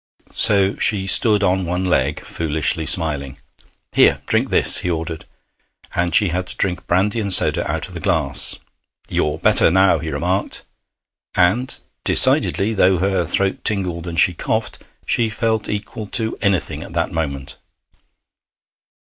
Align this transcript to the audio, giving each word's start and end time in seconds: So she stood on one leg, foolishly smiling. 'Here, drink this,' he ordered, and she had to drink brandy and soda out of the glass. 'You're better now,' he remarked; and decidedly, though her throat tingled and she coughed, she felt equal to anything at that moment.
So 0.33 0.77
she 0.79 1.05
stood 1.05 1.43
on 1.43 1.63
one 1.63 1.85
leg, 1.85 2.21
foolishly 2.21 2.87
smiling. 2.87 3.37
'Here, 3.91 4.19
drink 4.25 4.49
this,' 4.49 4.79
he 4.79 4.89
ordered, 4.89 5.25
and 5.93 6.15
she 6.15 6.29
had 6.29 6.47
to 6.47 6.55
drink 6.57 6.87
brandy 6.87 7.19
and 7.19 7.31
soda 7.31 7.69
out 7.71 7.87
of 7.87 7.93
the 7.93 7.99
glass. 7.99 8.55
'You're 9.09 9.37
better 9.37 9.69
now,' 9.69 9.99
he 9.99 10.09
remarked; 10.09 10.63
and 11.35 11.79
decidedly, 12.03 12.73
though 12.73 12.97
her 12.97 13.27
throat 13.27 13.59
tingled 13.63 14.07
and 14.07 14.19
she 14.19 14.33
coughed, 14.33 14.79
she 15.05 15.29
felt 15.29 15.69
equal 15.69 16.07
to 16.07 16.35
anything 16.41 16.81
at 16.81 16.93
that 16.93 17.11
moment. 17.11 17.57